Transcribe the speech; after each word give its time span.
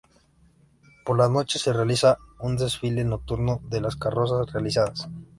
Por 1.05 1.15
la 1.15 1.29
noche 1.29 1.59
se 1.59 1.71
realiza 1.71 2.17
un 2.39 2.57
desfile 2.57 3.03
nocturno 3.03 3.61
de 3.69 3.81
las 3.81 3.95
carrozas 3.97 4.51
realizadas. 4.51 5.07